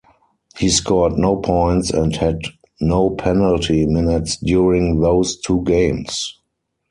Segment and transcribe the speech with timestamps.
[0.57, 2.39] He scored no points and had
[2.79, 6.41] no penalty minutes during those two games.